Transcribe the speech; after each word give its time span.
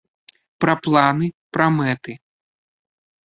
Пра 0.63 0.73
планы, 0.85 1.27
пра 1.57 1.67
мэты. 1.75 2.11